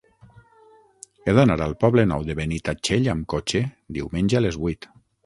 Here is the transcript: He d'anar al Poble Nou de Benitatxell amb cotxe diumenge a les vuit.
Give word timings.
He 1.25 1.35
d'anar 1.39 1.57
al 1.65 1.75
Poble 1.85 2.05
Nou 2.11 2.25
de 2.29 2.37
Benitatxell 2.39 3.11
amb 3.13 3.29
cotxe 3.35 3.63
diumenge 3.99 4.41
a 4.41 4.43
les 4.49 4.59
vuit. 4.65 4.91